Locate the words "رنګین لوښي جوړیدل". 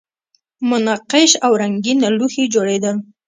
1.61-2.95